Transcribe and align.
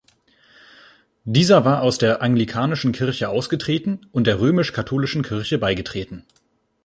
Dieser 1.25 1.63
war 1.63 1.83
aus 1.83 1.99
der 1.99 2.23
Anglikanischen 2.23 2.91
Kirche 2.91 3.29
ausgetreten 3.29 4.07
und 4.11 4.25
der 4.25 4.39
Römisch-Katholischen 4.39 5.21
Kirche 5.21 5.59
beigetreten. 5.59 6.25